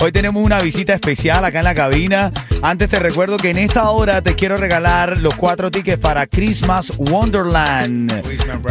[0.00, 2.30] Hoy tenemos una visita especial acá en la cabina.
[2.60, 6.92] Antes te recuerdo que en esta hora te quiero regalar los cuatro tickets para Christmas
[6.98, 8.12] Wonderland.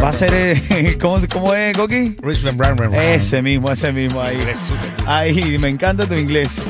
[0.00, 2.16] Va a ser, eh, ¿cómo, cómo es, Coqui?
[2.22, 2.94] Richmond Brown.
[2.94, 4.38] Ese mismo, ese mismo ahí.
[5.06, 6.60] Ahí, me encanta tu inglés.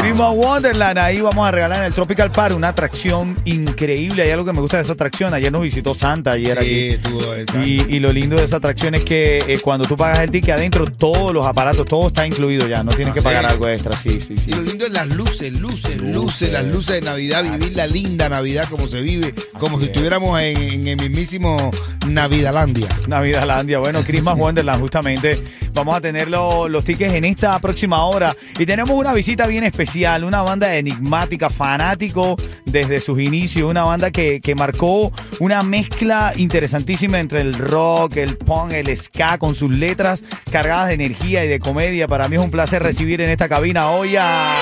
[0.00, 4.22] Christmas Wonderland, ahí vamos a regalar en el Tropical Park una atracción increíble.
[4.24, 5.32] Hay algo que me gusta de esa atracción.
[5.34, 7.80] Ayer nos visitó Santa, ayer Sí, aquí.
[7.88, 10.56] Y, y lo lindo de esa atracción es que eh, cuando tú pagas el ticket
[10.56, 12.82] adentro, todos los aparatos, todo está incluido ya.
[12.82, 13.50] No tienes que ¿Ah, pagar sí?
[13.52, 13.96] algo extra.
[13.96, 14.50] Sí, sí, sí.
[14.50, 18.28] Y lo lindo es las luces, luces, luces, las luces de Navidad, vivir la linda
[18.28, 19.90] Navidad como se vive, como si es.
[19.90, 21.70] estuviéramos en, en el mismísimo
[22.06, 22.88] Navidalandia.
[23.06, 25.40] Navidadlandia, bueno, Christmas Wonderland, justamente.
[25.72, 28.34] Vamos a tener lo- los tickets en esta próxima hora.
[28.58, 34.10] Y tenemos una visita bien especial, una banda enigmática, fanático desde sus inicios, una banda
[34.10, 39.70] que, que marcó una mezcla interesantísima entre el rock, el punk, el ska, con sus
[39.70, 42.08] letras cargadas de energía y de comedia.
[42.08, 44.54] Para mí es un placer recibir en esta cabina hoy a...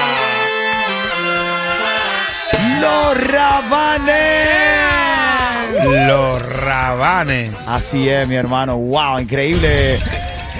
[2.81, 4.15] Los Rabanes.
[6.09, 7.51] Los rabanes.
[7.67, 8.77] Así es, mi hermano.
[8.77, 9.99] Wow, increíble.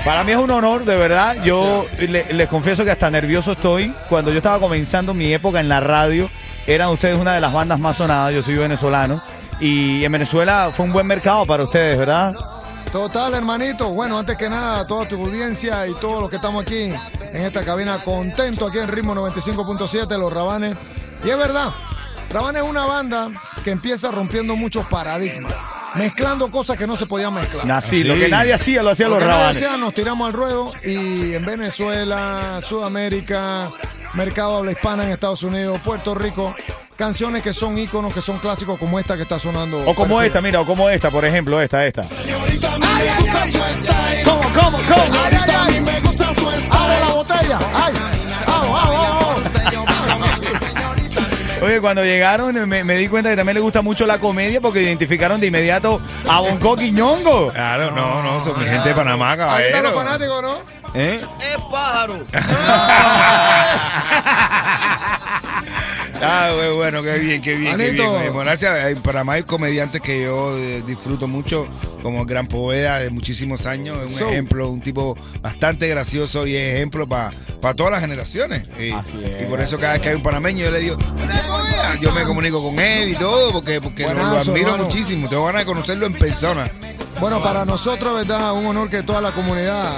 [0.05, 1.37] Para mí es un honor, de verdad.
[1.43, 3.93] Yo le- les confieso que hasta nervioso estoy.
[4.09, 6.29] Cuando yo estaba comenzando mi época en la radio,
[6.67, 8.35] eran ustedes una de las bandas más sonadas.
[8.35, 9.23] Yo soy venezolano.
[9.61, 12.35] Y en Venezuela fue un buen mercado para ustedes, ¿verdad?
[12.93, 13.91] Total, hermanito.
[13.93, 16.93] Bueno, antes que nada, toda tu audiencia y todos los que estamos aquí
[17.33, 20.77] en esta cabina, contento aquí en Ritmo 95.7, Los Rabanes.
[21.25, 21.71] Y es verdad,
[22.31, 23.31] Rabanes es una banda
[23.65, 25.55] que empieza rompiendo muchos paradigmas,
[25.95, 27.71] mezclando cosas que no se podían mezclar.
[27.73, 28.05] Así, Así.
[28.05, 29.63] lo que nadie hacía lo hacían Lo los que nadie rabanes.
[29.63, 33.69] hacía, nos tiramos al ruedo y en Venezuela, Sudamérica,
[34.15, 36.55] mercado habla hispana en Estados Unidos, Puerto Rico,
[36.97, 39.83] canciones que son íconos, que son clásicos como esta que está sonando.
[39.89, 42.03] O como esta, mira, o como esta, por ejemplo, esta, esta.
[44.25, 45.15] ¿Cómo, cómo, cómo?
[45.25, 45.85] ¡Ay, ay, ay!
[46.71, 47.59] ¡Abre la botella!
[47.75, 47.95] ¡Ay!
[51.75, 54.81] Oye, cuando llegaron me, me di cuenta que también les gusta mucho la comedia porque
[54.81, 57.51] identificaron de inmediato a Bonco Quiñongo.
[57.53, 59.95] Claro, no, no, son mi gente de Panamá, Ahí están los caballero.
[59.95, 60.84] fanáticos, ¿no?
[60.95, 61.21] ¿Eh?
[61.41, 62.25] ¡Es pájaro!
[66.27, 68.07] Ah, bueno, qué bien, qué bien, qué bien.
[68.33, 68.87] Bueno, gracias.
[68.87, 71.67] En Panamá hay comediantes que yo eh, disfruto mucho,
[72.03, 73.99] como el Gran Poveda de muchísimos años.
[73.99, 77.31] Es un So- ejemplo, un tipo bastante gracioso y es ejemplo para
[77.77, 78.67] todas las generaciones.
[78.81, 79.43] Y, Así es.
[79.43, 80.97] y por eso cada vez que hay un panameño yo le digo,
[82.01, 84.85] yo me comunico con él y todo, porque, porque lo- admiro hermano.
[84.85, 85.29] muchísimo.
[85.29, 86.71] Tengo ganas de conocerlo en persona.
[87.21, 88.53] Bueno, para nosotros, ¿verdad?
[88.55, 89.93] Un honor que toda la comunidad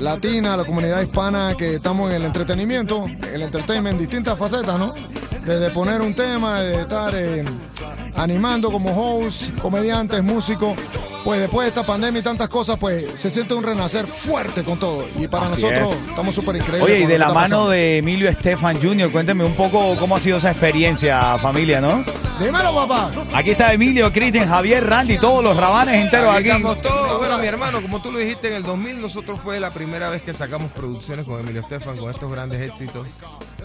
[0.00, 4.94] latina, la comunidad hispana que estamos en el entretenimiento, el entertainment, distintas facetas, ¿no?
[5.44, 7.44] Desde poner un tema, de estar eh,
[8.16, 10.74] animando como host, comediantes, músicos.
[11.24, 14.78] Pues después de esta pandemia y tantas cosas, pues se siente un renacer fuerte con
[14.78, 15.06] todo.
[15.18, 16.08] Y para Así nosotros es.
[16.10, 16.82] estamos súper increíbles.
[16.82, 17.70] Oye, y de la mano pasando.
[17.70, 22.04] de Emilio Estefan Jr., cuénteme un poco cómo ha sido esa experiencia, familia, ¿no?
[22.38, 23.10] Dímelo, papá.
[23.32, 26.48] Aquí está Emilio, Cristian, Javier, Randy, todos los rabanes enteros aquí.
[26.50, 27.18] Estamos todos.
[27.18, 30.20] Bueno, mi hermano, como tú lo dijiste, en el 2000 nosotros fue la primera vez
[30.22, 33.06] que sacamos producciones con Emilio Estefan, con estos grandes éxitos.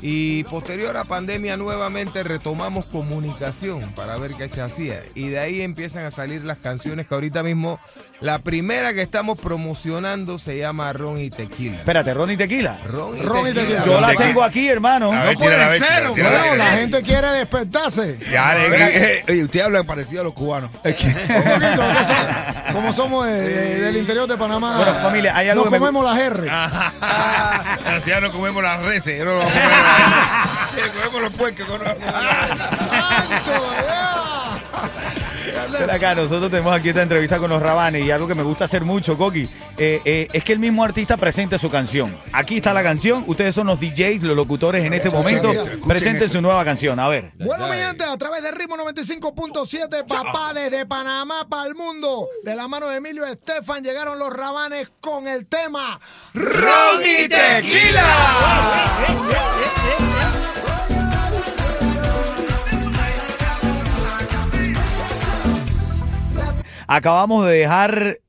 [0.02, 5.04] Y posterior a pandemia nuevamente retomamos comunicación para ver qué se hacía.
[5.14, 7.80] Y de ahí empiezan a salir las canciones que ahorita mismo,
[8.22, 11.78] la primera que estamos promocionando se llama Ron y Tequila.
[11.78, 12.80] Espérate, Ron y Tequila.
[12.88, 13.84] Ron y Ron y Tequila.
[13.84, 15.12] Yo la tengo aquí, hermano.
[15.12, 18.18] Ver, puede tírala, a ver, ser, la gente quiere despertarse.
[18.32, 20.72] Ya, eh, eh, eh, oye, ustedes hablan parecido a los cubanos.
[20.84, 20.96] Que
[22.74, 24.78] como somos de- de- del interior de Panamá.
[24.78, 26.46] Bueno, familia, hay algo que me- comemos las R.
[28.08, 28.90] Ya no comemos las no.
[30.70, 31.68] Sí, comemos los puercos.
[31.68, 31.84] no, no,
[35.72, 38.66] Ven acá, nosotros tenemos aquí esta entrevista con los rabanes y algo que me gusta
[38.66, 42.18] hacer mucho, Coqui, eh, eh, es que el mismo artista presente su canción.
[42.32, 45.52] Aquí está la canción, ustedes son los DJs, los locutores en este momento,
[45.88, 47.32] presenten su nueva canción, a ver.
[47.38, 52.56] Bueno, mi gente, a través de Ritmo 95.7, papá, desde Panamá para el mundo, de
[52.56, 56.00] la mano de Emilio Estefan, llegaron los rabanes con el tema
[56.34, 57.28] Ron y
[66.92, 68.20] Acabamos de dejar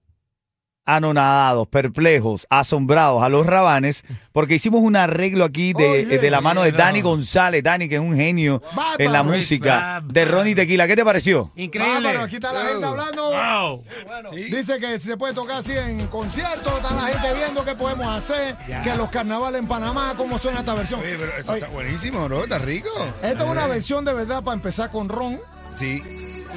[0.85, 4.03] anonadados, perplejos, asombrados a los rabanes
[4.33, 6.73] porque hicimos un arreglo aquí de, Oye, de la mano de.
[6.73, 7.63] Dani González.
[7.63, 8.97] Dani, que es un genio Bárbaro.
[8.99, 10.87] en la música de Ronnie Tequila.
[10.87, 11.53] ¿Qué te pareció?
[11.57, 11.95] Increíble.
[12.03, 13.31] Bárbaro, aquí está la gente hablando.
[13.31, 13.85] Wow.
[14.33, 18.57] Dice que se puede tocar así en conciertos, está la gente viendo qué podemos hacer,
[18.85, 21.01] que los carnavales en Panamá, cómo suena esta versión.
[21.01, 22.43] Oye, pero eso Oye, está buenísimo, ¿no?
[22.43, 22.91] Está rico.
[23.23, 25.39] esta es una versión de verdad para empezar con ron
[25.79, 26.03] Sí.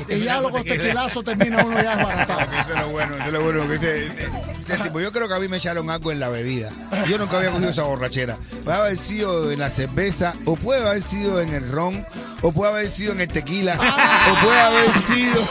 [0.09, 2.41] Y ya luego con tequilazo termina uno ya desbaratado.
[2.41, 3.67] Eso es lo bueno, eso es lo bueno.
[3.67, 4.07] que ese-
[4.61, 6.71] ese tipo, yo creo que a mí me echaron algo en la bebida.
[7.07, 8.37] Yo nunca había cogido esa borrachera.
[8.63, 12.03] Puede haber sido en la cerveza, o puede haber sido en el ron,
[12.43, 15.41] o puede haber sido en el tequila, o puede haber sido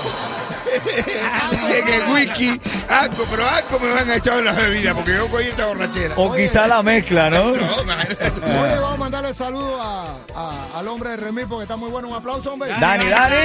[1.74, 2.60] en el whisky.
[2.88, 6.14] Algo, pero algo me van a echar en la bebida, porque yo cogí esta borrachera.
[6.16, 7.52] O quizá la mezcla, ¿no?
[7.52, 8.24] No, imagínate.
[8.44, 10.04] Oye, vamos a mandarle saludo a,
[10.34, 12.08] a- al hombre de Remí porque está muy bueno.
[12.08, 12.70] Un aplauso, hombre.
[12.80, 13.36] Dani, Dani.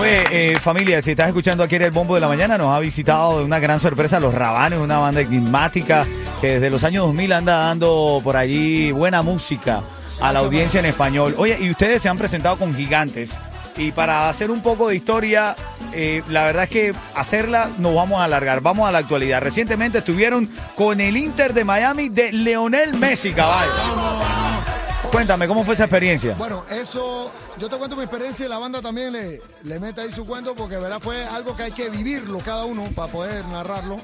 [0.00, 2.78] Oye, eh, familia, si estás escuchando aquí en el Bombo de la Mañana, nos ha
[2.78, 6.06] visitado de una gran sorpresa Los Rabanes, una banda enigmática
[6.40, 9.82] que desde los años 2000 anda dando por allí buena música
[10.20, 11.34] a la audiencia en español.
[11.38, 13.38] Oye, y ustedes se han presentado con gigantes.
[13.76, 15.56] Y para hacer un poco de historia,
[15.92, 18.60] eh, la verdad es que hacerla nos vamos a alargar.
[18.60, 19.42] Vamos a la actualidad.
[19.42, 23.72] Recientemente estuvieron con el Inter de Miami de Leonel Messi, caballo.
[25.10, 26.34] Cuéntame, ¿cómo fue esa experiencia?
[26.36, 30.10] Bueno, eso, yo te cuento mi experiencia y la banda también le, le mete ahí
[30.12, 33.96] su cuento porque, verdad, fue algo que hay que vivirlo cada uno para poder narrarlo.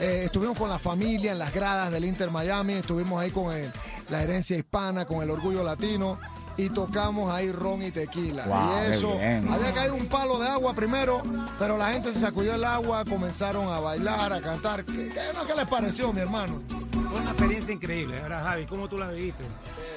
[0.00, 3.70] Eh, estuvimos con la familia en las gradas del Inter Miami, estuvimos ahí con el-
[4.10, 6.18] la herencia hispana, con el orgullo latino
[6.58, 8.44] y tocamos ahí ron y tequila.
[8.46, 11.22] Wow, y eso, había caído un palo de agua primero,
[11.58, 14.84] pero la gente se sacudió el agua, comenzaron a bailar, a cantar.
[14.84, 16.60] ¿Qué, qué, no, qué les pareció, mi hermano?
[16.90, 18.66] Fue una experiencia increíble, ¿verdad, Javi?
[18.66, 19.44] ¿Cómo tú la viviste?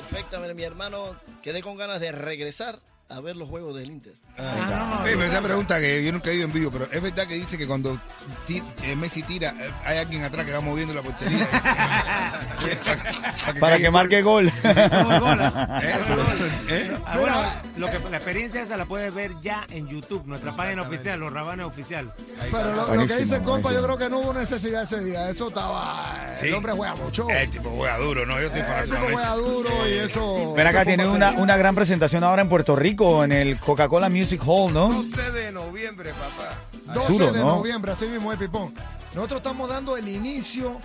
[0.09, 1.15] Perfectamente, mi hermano.
[1.41, 2.79] Quedé con ganas de regresar
[3.09, 4.13] a ver los juegos del Inter.
[4.37, 7.27] Ah, Oye, pero esa pregunta que yo nunca he ido en vivo, pero es verdad
[7.27, 7.99] que dice que cuando
[8.49, 11.47] eh, Messi tira, eh, hay alguien atrás que va moviendo la portería.
[13.43, 14.51] para, Para que marque gol.
[14.61, 15.81] Todo gola.
[16.69, 16.91] ¿Eh?
[17.05, 17.41] Ah, bueno,
[17.77, 21.33] lo que, la experiencia esa la puedes ver ya en YouTube, nuestra página oficial, Los
[21.33, 22.11] Rabanes Oficial.
[22.51, 25.29] Pero lo, lo que dice el compa, yo creo que no hubo necesidad ese día.
[25.29, 26.05] Eso estaba.
[26.35, 26.47] Sí.
[26.47, 27.29] El hombre juega mucho.
[27.29, 28.39] El tipo juega duro, ¿no?
[28.39, 30.53] Yo estoy El fanático tipo juega duro y eso.
[30.53, 34.30] Ven acá, fue una, una gran presentación ahora en Puerto Rico, en el Coca-Cola Music
[34.39, 34.93] Hall, ¿no?
[34.93, 36.93] 12 de noviembre, papá.
[36.93, 37.57] 12 duro, de ¿no?
[37.57, 38.73] noviembre, así mismo el pipón.
[39.13, 40.77] Nosotros estamos dando el inicio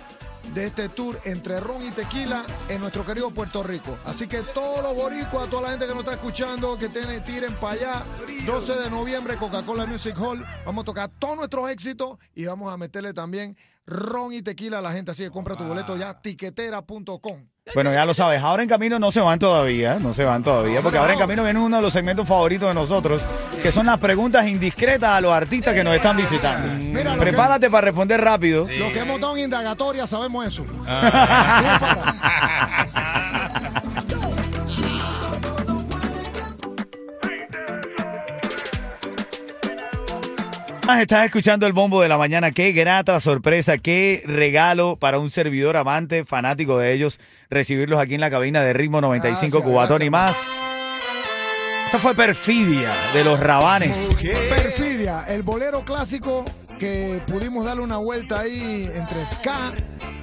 [0.53, 3.97] de este tour entre ron y tequila en nuestro querido Puerto Rico.
[4.05, 7.53] Así que todos los boricuas, toda la gente que nos está escuchando, que tiene, tiren
[7.55, 8.05] para allá.
[8.45, 10.45] 12 de noviembre, Coca-Cola Music Hall.
[10.65, 14.81] Vamos a tocar todos nuestros éxitos y vamos a meterle también ron y tequila a
[14.81, 15.11] la gente.
[15.11, 17.47] Así que compra tu boleto ya, tiquetera.com.
[17.73, 20.81] Bueno, ya lo sabes, ahora en camino no se van todavía, no se van todavía,
[20.81, 23.21] porque ahora en camino viene uno de los segmentos favoritos de nosotros,
[23.61, 26.73] que son las preguntas indiscretas a los artistas que nos están visitando.
[26.75, 28.67] Mira, lo que- Prepárate para responder rápido.
[28.79, 30.65] Los que hemos estado en indagatoria sabemos eso.
[30.89, 32.85] Ah,
[40.89, 42.51] Estás escuchando el bombo de la mañana.
[42.51, 47.19] Qué grata sorpresa, qué regalo para un servidor amante, fanático de ellos,
[47.49, 50.35] recibirlos aquí en la cabina de Ritmo 95 Gracias, Cubatón y más.
[51.85, 54.17] Esta fue Perfidia de los Rabanes.
[54.49, 56.45] Perfidia, el bolero clásico
[56.79, 59.73] que pudimos darle una vuelta ahí entre ska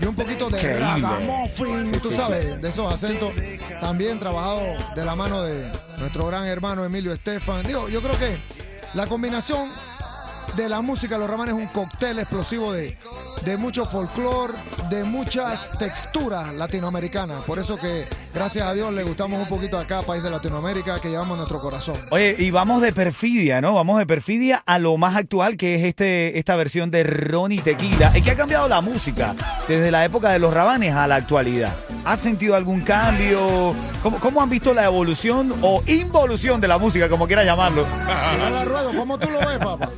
[0.00, 3.32] y un poquito de ragamuffin, Sí, tú sí, sabes, de esos acentos.
[3.80, 4.60] También trabajado
[4.96, 7.64] de la mano de nuestro gran hermano Emilio Estefan.
[7.64, 8.38] Digo, yo creo que
[8.94, 9.70] la combinación
[10.56, 12.96] de la música los Rabanes es un cóctel explosivo de,
[13.44, 14.54] de mucho folclore,
[14.90, 17.42] de muchas texturas latinoamericanas.
[17.44, 21.10] Por eso que, gracias a Dios, le gustamos un poquito acá, país de Latinoamérica, que
[21.10, 21.96] llevamos nuestro corazón.
[22.10, 23.74] Oye, y vamos de perfidia, ¿no?
[23.74, 28.12] Vamos de perfidia a lo más actual, que es este, esta versión de Ronnie Tequila.
[28.14, 29.34] Es que ha cambiado la música
[29.66, 31.74] desde la época de los Rabanes a la actualidad.
[32.04, 33.74] ¿Has sentido algún cambio?
[34.02, 37.86] ¿Cómo, cómo han visto la evolución o involución de la música, como quieras llamarlo?
[38.64, 39.90] Ruedo, ¿cómo tú lo ves, papá?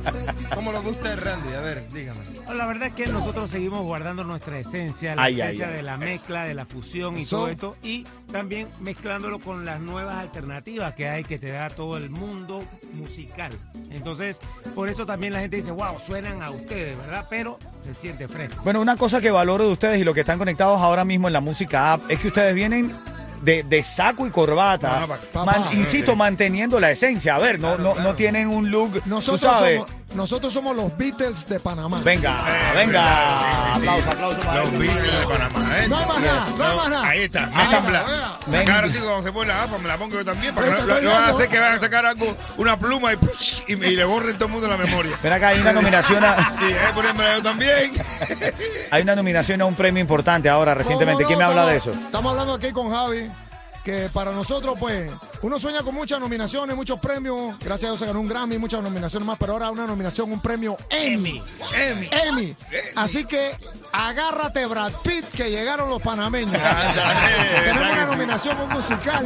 [0.55, 1.53] ¿Cómo lo gusta Randy?
[1.53, 2.36] A ver, dígame.
[2.55, 5.73] La verdad es que nosotros seguimos guardando nuestra esencia, la Ay, esencia ay.
[5.75, 7.37] de la mezcla, de la fusión y Eso.
[7.37, 11.97] todo esto, y también mezclándolo con las nuevas alternativas que hay que te da todo
[11.97, 12.63] el mundo
[12.93, 13.51] musical.
[13.91, 14.39] Entonces,
[14.73, 17.27] por eso también la gente dice, wow, suenan a ustedes, ¿verdad?
[17.29, 18.61] Pero se siente fresco.
[18.63, 21.33] Bueno, una cosa que valoro de ustedes y lo que están conectados ahora mismo en
[21.33, 22.91] la música app es que ustedes vienen
[23.41, 25.01] de, de saco y corbata.
[25.01, 25.73] No, no, pa- Man- papá.
[25.75, 27.35] insisto, manteniendo la esencia.
[27.35, 30.97] A ver, no, no, no tienen un look, Nosotros tú sabes, somos- Nosotros somos los
[30.97, 31.99] Beatles de Panamá.
[32.03, 33.75] Venga, Eh, venga.
[33.75, 34.71] Aplauso, aplauso para Los.
[34.79, 35.87] Beatles de Panamá, ¿eh?
[35.89, 37.07] No hay más nada, no hay más nada.
[37.07, 38.65] Ahí está, Ahí me está, Venga.
[38.73, 40.77] cara así como se pone la gafa, me la pongo yo también, para que no,
[40.77, 43.17] lo, estoy lo van a hacer que van a sacar algo, una pluma y,
[43.67, 45.15] y, me- y le borren todo el mundo la memoria.
[45.21, 47.91] Ven acá, hay una nominación a, Sí, eh, ponérmela yo también.
[48.91, 51.23] hay una nominación a un premio importante ahora recientemente.
[51.23, 51.91] No, no, ¿Quién me no, habla de eso?
[51.91, 53.29] Estamos hablando aquí con Javi,
[53.87, 55.09] que para nosotros, pues,
[55.43, 57.57] uno sueña con muchas nominaciones, muchos premios.
[57.59, 60.41] Gracias a Dios se ganó un Grammy, muchas nominaciones más, pero ahora una nominación, un
[60.41, 61.41] premio Emmy.
[61.73, 62.09] Emmy.
[62.11, 62.55] Emmy.
[62.97, 63.51] Así que
[63.93, 66.51] agárrate, Brad Pitt, que llegaron los panameños.
[66.51, 69.25] Tenemos ¿verdad una nominación, un musical,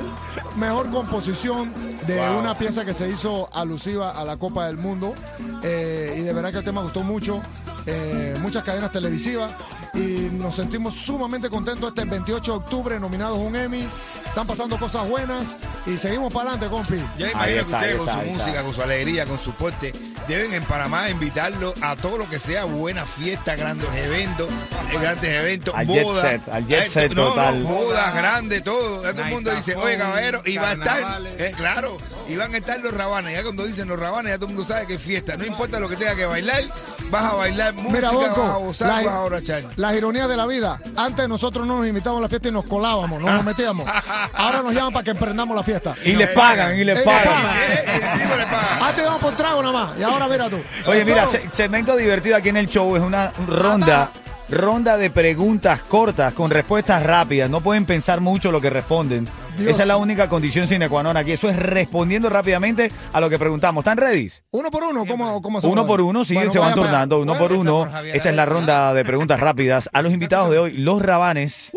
[0.57, 1.73] mejor composición
[2.05, 2.39] de Wow.
[2.39, 5.15] una pieza que se hizo alusiva a la Copa del Mundo.
[5.63, 7.41] Eh, y de verdad que el tema gustó mucho.
[7.87, 9.53] Eh, muchas cadenas televisivas.
[9.93, 13.87] Y nos sentimos sumamente contentos este 28 de octubre, nominados un Emmy.
[14.31, 15.57] Están pasando cosas buenas.
[15.85, 16.95] Y seguimos para adelante, compi.
[17.17, 18.33] Yo Ahí imagino que ustedes con está, su está.
[18.43, 19.91] música, con su alegría, con su porte,
[20.27, 25.29] deben en Panamá invitarlo a todo lo que sea buena fiesta, grandes eventos, eh, grandes
[25.29, 26.21] eventos, Al jet bodas.
[26.21, 27.63] set, al jet Eh, set no, no, total.
[27.63, 29.01] bodas grandes, todo.
[29.01, 31.97] Todo el mundo dice, oye, caballero, y va a estar, eh, claro,
[32.31, 33.35] y van a estar los rabanes.
[33.35, 35.35] Ya cuando dicen los rabanes, ya todo el mundo sabe que es fiesta.
[35.37, 36.63] No importa lo que tenga que bailar,
[37.09, 39.63] vas a bailar música, Mira, vas a Bonco, gozar, la- vas a borrachar.
[39.75, 40.79] Las ironías de la vida.
[40.95, 43.85] Antes nosotros no nos invitábamos a la fiesta y nos colábamos, no nos metíamos.
[44.33, 45.93] Ahora nos llaman para que emprendamos la fiesta.
[46.03, 47.45] Y les pagan, y les Eh, pagan.
[47.55, 48.01] Eh, eh,
[48.49, 48.83] pagan.
[48.83, 49.99] Antes íbamos por trago nada más.
[49.99, 50.57] Y ahora mira tú.
[50.87, 54.09] Oye, mira, segmento divertido aquí en el show es una ronda,
[54.49, 57.49] ronda de preguntas cortas con respuestas rápidas.
[57.49, 59.27] No pueden pensar mucho lo que responden.
[59.61, 59.73] Dios.
[59.73, 61.31] Esa es la única condición sine qua non aquí.
[61.31, 63.81] Eso es respondiendo rápidamente a lo que preguntamos.
[63.81, 64.29] ¿Están ready?
[64.51, 65.71] Uno por uno, ¿cómo, cómo hacemos?
[65.73, 67.79] Uno por uno, sí, Bueno, se van turnando, uno por uno.
[67.79, 69.89] por Javier Esta es la ronda de preguntas rápidas.
[69.93, 71.71] A los invitados de hoy, los rabanes.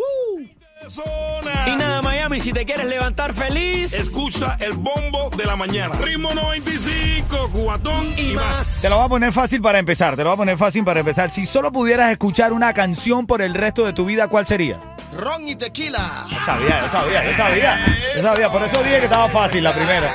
[1.67, 3.93] Y nada, Miami, si te quieres levantar feliz.
[3.93, 5.93] Escucha el bombo de la mañana.
[5.99, 8.45] Ritmo 95, cuatón y, Y más.
[8.57, 8.81] más.
[8.81, 11.01] Te lo voy a poner fácil para empezar, te lo voy a poner fácil para
[11.01, 11.31] empezar.
[11.31, 14.79] Si solo pudieras escuchar una canción por el resto de tu vida, ¿cuál sería?
[15.15, 16.25] Ron y tequila.
[16.31, 17.97] Yo sabía, yo sabía, yo sabía.
[18.15, 20.11] Yo sabía, por eso dije que estaba fácil la primera.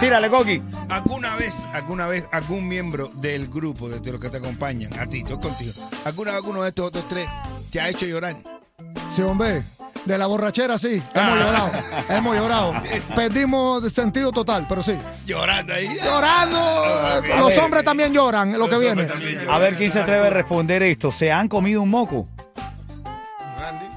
[0.00, 0.60] Tírale, Coqui.
[0.88, 5.18] ¿Alguna vez, alguna vez, algún miembro del grupo, de los que te acompañan, a ti,
[5.20, 5.72] estoy contigo,
[6.04, 7.28] alguna vez alguno de estos otros tres
[7.70, 8.61] te ha hecho llorar?
[9.08, 9.62] Sí, hombre.
[10.04, 11.00] De la borrachera, sí.
[11.14, 11.36] Hemos Ah.
[11.44, 11.70] llorado.
[12.08, 12.74] Hemos llorado.
[13.14, 14.96] Perdimos sentido total, pero sí.
[15.26, 15.96] Llorando ahí.
[16.02, 17.22] Llorando.
[17.38, 19.06] Los hombres también lloran, lo que viene.
[19.48, 21.12] A ver quién se atreve a responder esto.
[21.12, 22.26] ¿Se han comido un moco?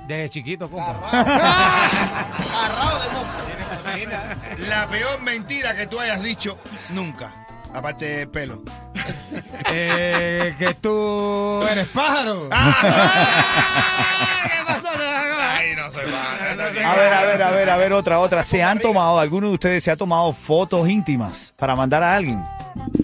[0.08, 1.10] Desde chiquito, compa.
[1.12, 3.26] Agarrado de moco.
[4.70, 6.60] La peor mentira que tú hayas dicho
[6.90, 7.32] nunca,
[7.75, 8.63] aparte del pelo.
[9.70, 12.48] Eh, que tú eres pájaro.
[12.51, 12.74] Ay,
[15.75, 16.63] no soy malo.
[16.63, 18.44] A ver, a ver, a ver, a ver, otra, otra.
[18.44, 22.44] ¿Se han tomado, alguno de ustedes se ha tomado fotos íntimas para mandar a alguien?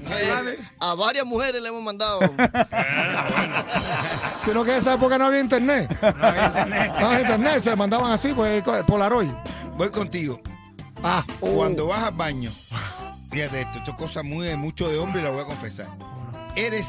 [0.10, 2.20] Eh, a varias mujeres le hemos mandado.
[4.46, 5.90] Sino que en esa época no había internet.
[6.02, 7.64] No había internet.
[7.64, 9.32] Se mandaban así, pues, Polaroid.
[9.78, 10.42] Voy contigo.
[11.04, 11.56] Ah, oh.
[11.56, 12.52] Cuando vas al baño,
[13.32, 15.88] fíjate esto, esto es cosa muy de mucho de hombre y la voy a confesar.
[16.56, 16.88] Eres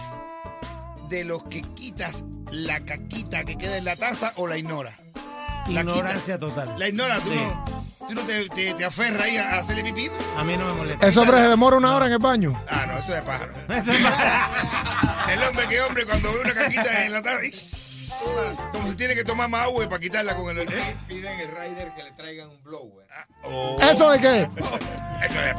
[1.08, 4.96] de los que quitas la caquita que queda en la taza o la ignora.
[5.68, 6.74] La Ignorancia total.
[6.78, 7.36] La ignora, tú Sí.
[7.36, 7.64] no,
[8.08, 10.10] tú no te, te, te aferras ahí a hacerle pipí.
[10.36, 11.06] A mí no me molesta.
[11.06, 12.60] Ese hombre se demora una hora en el baño.
[12.68, 13.52] Ah, no, eso es de pájaro.
[13.68, 13.98] Eso es
[15.32, 17.38] El hombre que hombre cuando ve una caquita en la taza.
[18.72, 20.68] Como si tiene que tomar más agua para quitarla con el...
[20.68, 20.96] ¿eh?
[21.08, 23.06] Piden el rider que le traigan un blower.
[23.44, 24.40] Oh, ¿Eso de qué?
[24.58, 25.54] eso es de.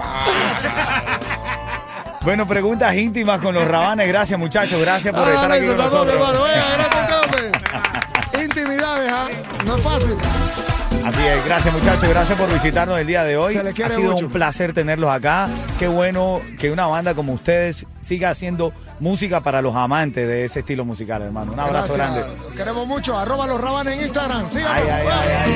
[2.22, 4.08] Bueno, preguntas íntimas con los rabanes.
[4.08, 4.80] Gracias, muchachos.
[4.80, 6.16] Gracias por estar Ah, aquí con nosotros.
[6.16, 6.44] hermano.
[7.24, 8.44] Hombre.
[8.44, 9.28] Intimidades, ¿ah?
[9.66, 10.16] No es fácil.
[11.06, 13.56] Así es, gracias muchachos, gracias por visitarnos el día de hoy.
[13.56, 14.26] Se les Ha sido mucho.
[14.28, 15.50] un placer tenerlos acá.
[15.78, 18.72] Qué bueno que una banda como ustedes siga haciendo
[19.04, 21.52] música para los amantes de ese estilo musical, hermano.
[21.54, 22.16] Un abrazo Gracias.
[22.16, 22.38] grande.
[22.44, 23.18] Los Queremos mucho.
[23.18, 24.50] Arroba los rabanes en Instagram.
[24.50, 24.72] Síganos.
[24.72, 25.54] Ay, ay, ay,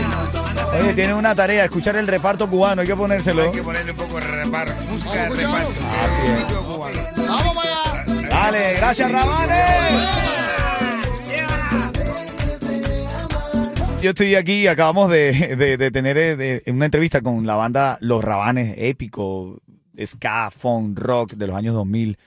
[0.75, 0.81] ay.
[0.81, 3.43] Oye, tienen una tarea, escuchar el reparto cubano, hay que ponérselo.
[3.43, 5.73] Hay que ponerle un poco de reparto, música de reparto.
[6.03, 6.43] Así es.
[6.53, 6.99] cubano.
[7.27, 8.27] Vamos para allá.
[8.29, 10.07] Dale, gracias Rabanes.
[14.01, 17.97] Yo estoy aquí, acabamos de, de- de tener eh, de- una entrevista con la banda
[18.01, 19.57] Los Rabanes, épico,
[20.05, 22.17] ska, funk, rock de los años 2000.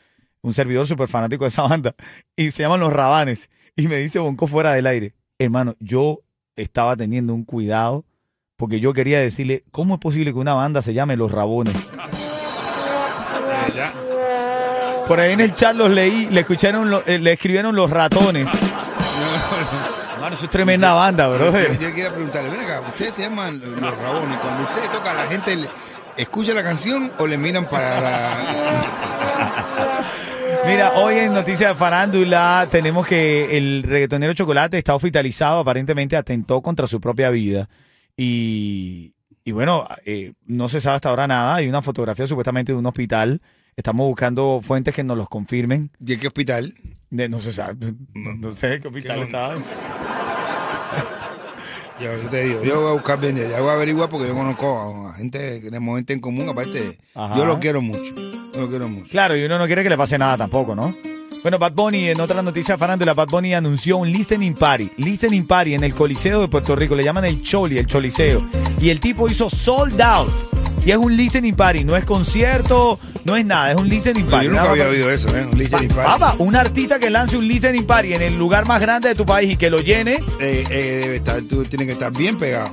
[0.43, 1.95] Un servidor súper fanático de esa banda.
[2.37, 3.49] Y se llaman Los Rabanes.
[3.77, 5.15] Y me dice Bonco fuera del aire.
[5.39, 6.21] Hermano, yo
[6.57, 8.05] estaba teniendo un cuidado
[8.57, 11.75] porque yo quería decirle, ¿cómo es posible que una banda se llame Los Rabones?
[15.09, 18.47] Por ahí en el chat los leí, le escucharon, lo- eh, le escribieron Los Ratones.
[20.15, 21.73] Hermano, eso es tremenda banda, brother.
[21.79, 24.39] Yo quería preguntarle, ven acá, ustedes se llaman los los rabones.
[24.39, 25.69] Cuando ustedes tocan, la gente le-
[26.17, 29.80] escucha la canción o le miran para la.
[30.71, 36.63] Mira, hoy en Noticias de Farándula tenemos que el reggaetonero Chocolate está hospitalizado, aparentemente atentó
[36.63, 37.69] contra su propia vida.
[38.17, 41.57] Y, y bueno, eh, no se sabe hasta ahora nada.
[41.57, 43.43] Hay una fotografía supuestamente de un hospital.
[43.77, 45.91] Estamos buscando fuentes que nos los confirmen.
[46.05, 46.75] ¿Y en qué hospital?
[47.11, 47.77] De- no se sabe.
[48.15, 49.57] No, no sé qué hospital Qué estaba.
[52.01, 55.09] Yo, te digo, yo voy a buscar bien, yo voy a averiguar porque yo conozco
[55.09, 57.37] a gente que tenemos gente en común, aparte, Ajá.
[57.37, 58.01] yo lo quiero mucho,
[58.61, 59.09] lo quiero mucho.
[59.11, 60.95] Claro, y uno no quiere que le pase nada tampoco, ¿no?
[61.43, 64.91] Bueno, Bad Bunny, en otra noticia farándula, Bad Bunny anunció un listening party.
[64.99, 66.95] Listening party en el Coliseo de Puerto Rico.
[66.95, 68.47] Le llaman el Choli, el Choliseo.
[68.79, 70.29] Y el tipo hizo sold out.
[70.85, 71.85] Y es un listening party.
[71.85, 73.73] No es concierto, no es nada.
[73.73, 74.47] Es un listening party.
[74.47, 75.47] yo nunca Nada había oído eso, ¿eh?
[75.51, 76.11] Un listening party.
[76.11, 79.25] Papá, un artista que lance un listening party en el lugar más grande de tu
[79.25, 80.19] país y que lo llene.
[80.41, 82.71] Eh, eh, debe estar, tú tienes que estar bien pegado.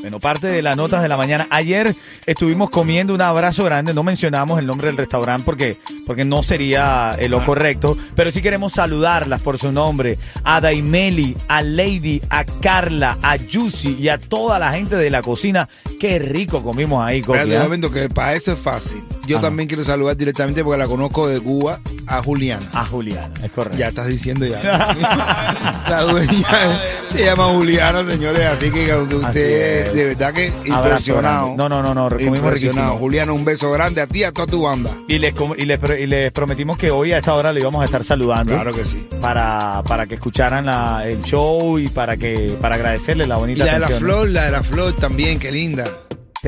[0.00, 1.46] Bueno, parte de las notas de la mañana.
[1.50, 1.94] Ayer
[2.26, 3.94] estuvimos comiendo un abrazo grande.
[3.94, 5.76] No mencionamos el nombre del restaurante porque,
[6.06, 7.96] porque no sería eh, lo correcto.
[8.14, 10.18] Pero sí queremos saludarlas por su nombre.
[10.44, 15.22] A Daimeli, a Lady, a Carla, a Yusi y a toda la gente de la
[15.22, 15.68] cocina.
[15.98, 19.02] Qué rico comimos ahí, Coqui, Espérate que para eso es fácil.
[19.28, 22.66] Yo también quiero saludar directamente porque la conozco de Cuba a Juliana.
[22.72, 23.78] A Juliana, es correcto.
[23.78, 24.62] Ya estás diciendo ya.
[25.88, 26.80] la dueña
[27.12, 31.54] se llama Juliana, señores, así que usted Así de verdad que impresionado.
[31.56, 32.50] No, no, no, no, Impresionado.
[32.50, 32.96] riquísimo.
[32.98, 34.90] Juliana, un beso grande a ti y a toda tu banda.
[35.06, 37.84] Y les, y, les, y les prometimos que hoy a esta hora le íbamos a
[37.84, 38.52] estar saludando.
[38.54, 39.06] Claro que sí.
[39.20, 43.64] Para, para que escucharan la- el show y para que para agradecerles la Y bonita
[43.66, 45.84] la de la flor, la de la flor también, qué linda.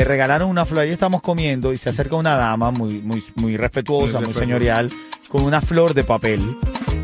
[0.01, 3.59] Te regalaron una flor, ahí estamos comiendo y se acerca una dama muy, muy, muy
[3.59, 4.91] respetuosa, Muy señorial,
[5.29, 6.41] con una flor de papel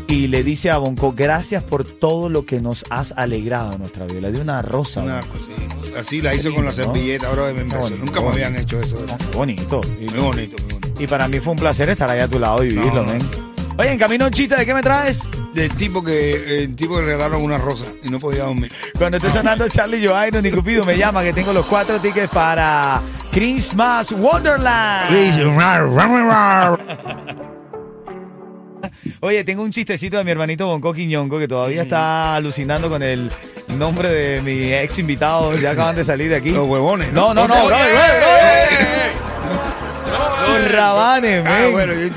[0.07, 4.07] y le dice a Bonco, gracias por todo lo que nos has alegrado en nuestra
[4.07, 4.21] vida.
[4.21, 5.03] Le dio una rosa.
[5.03, 5.99] Una cosita.
[5.99, 8.97] Así la hizo con la servilleta, ahora bonito, Nunca me habían hecho eso.
[9.31, 9.79] Bonito.
[10.01, 11.03] Y, Muy bonito, muy bonito.
[11.03, 13.46] y para mí fue un placer estar ahí a tu lado y vivirlo, No, no.
[13.77, 15.21] Oye, en camino un chiste, ¿de qué me traes?
[15.53, 18.71] Del tipo que el tipo que le regalaron una rosa y no podía dormir.
[18.97, 23.01] Cuando esté sonando Charlie Joaino ni Cupido me llama que tengo los cuatro tickets para
[23.31, 25.11] Christmas Wonderland.
[29.19, 33.31] Oye, tengo un chistecito de mi hermanito Bonco Quiñongo que todavía está alucinando con el
[33.75, 35.55] nombre de mi ex invitado.
[35.57, 36.49] Ya acaban de salir de aquí.
[36.51, 37.11] Los huevones.
[37.13, 39.26] No, no, no, Oye, brother, oye,
[40.63, 41.71] Los rabanes, Ah, men.
[41.71, 42.09] bueno, yo.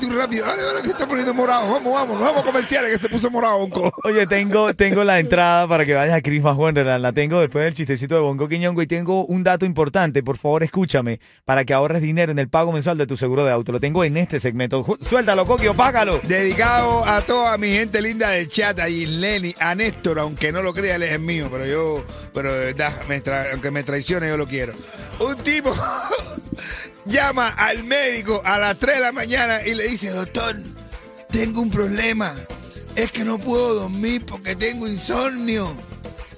[0.00, 1.70] Tú rápido, dale, dale, que se está poniendo morado.
[1.70, 3.92] Vamos, vamos, vamos a comerciales que se puso morado, Bonco.
[4.04, 7.02] Oye, tengo, tengo la entrada para que vayas a Christmas Wonderland.
[7.02, 10.22] La tengo después del chistecito de Bonco Quiñongo y tengo un dato importante.
[10.22, 13.52] Por favor, escúchame para que ahorres dinero en el pago mensual de tu seguro de
[13.52, 13.72] auto.
[13.72, 14.84] Lo tengo en este segmento.
[15.00, 16.20] Suéltalo, Coquio, págalo.
[16.22, 20.72] Dedicado a toda mi gente linda del chat, a Lenny, a Néstor, aunque no lo
[20.72, 24.36] crea, él es el mío, pero yo, pero de verdad, me aunque me traicione, yo
[24.36, 24.74] lo quiero.
[25.20, 25.74] Un tipo
[27.06, 30.56] llama al médico a las 3 de la mañana y le dice, doctor,
[31.30, 32.34] tengo un problema,
[32.96, 35.74] es que no puedo dormir porque tengo insomnio.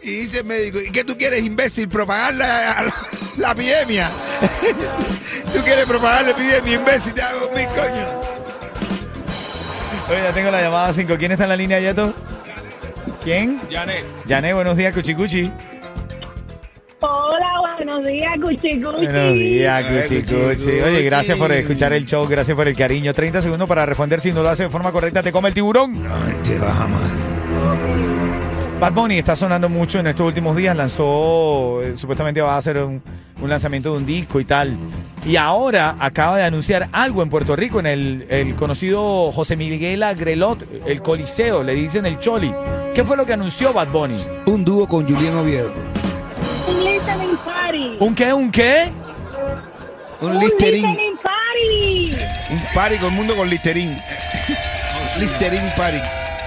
[0.02, 1.88] Y dice el médico, ¿y qué tú quieres, imbécil?
[1.88, 2.46] ¿Propagar la,
[2.83, 2.94] la-
[3.38, 4.09] la epidemia?
[5.52, 7.12] ¿Tú quieres propagar la epidemia, imbécil?
[7.12, 8.07] Te hago dormir, coño.
[10.09, 11.16] Oye, ya tengo la llamada 5.
[11.18, 12.14] ¿Quién está en la línea, Yato?
[13.24, 13.61] ¿Quién?
[13.68, 14.05] Janet.
[14.26, 15.50] Yané, buenos días, Cuchicuchi.
[17.00, 19.04] Hola, buenos días, Cuchi Cuchi.
[19.04, 19.85] Buenos días.
[19.85, 20.80] Cuchicuchi.
[20.80, 23.12] Oye, gracias por escuchar el show, gracias por el cariño.
[23.12, 24.20] 30 segundos para responder.
[24.20, 26.06] Si no lo hace de forma correcta, te come el tiburón.
[26.06, 27.11] Ay, te baja mal.
[28.80, 30.74] Bad Bunny está sonando mucho en estos últimos días.
[30.76, 33.02] Lanzó, eh, supuestamente va a hacer un,
[33.40, 34.76] un lanzamiento de un disco y tal.
[35.26, 40.02] Y ahora acaba de anunciar algo en Puerto Rico, en el, el conocido José Miguel
[40.02, 42.54] Agrelot, el Coliseo, le dicen el Choli.
[42.94, 44.24] ¿Qué fue lo que anunció Bad Bunny?
[44.46, 45.72] Un dúo con Julián Oviedo.
[47.87, 48.05] Un listening party.
[48.05, 48.33] ¿Un qué?
[48.33, 48.90] ¿Un qué?
[50.20, 50.87] Un Un listerín.
[50.87, 52.16] listening party.
[52.51, 53.96] Un party con el mundo con listerín.
[55.18, 55.99] Listerín party.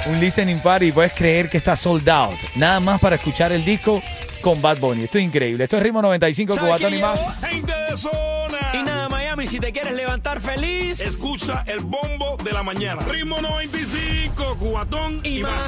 [0.08, 0.92] Un listening party.
[0.92, 2.36] Puedes creer que está sold out.
[2.56, 4.02] Nada más para escuchar el disco
[4.42, 5.04] con Bad Bunny.
[5.06, 5.64] Esto es increíble.
[5.64, 7.20] Esto es Ritmo 95 ¿Sabe Cubatón y más.
[7.50, 8.58] Gente de zona.
[8.74, 11.00] Y nada, Miami, si te quieres levantar feliz.
[11.02, 13.02] Escucha el bombo de la mañana.
[13.02, 15.52] Ritmo 95, cuatón y, Y más.
[15.54, 15.66] más.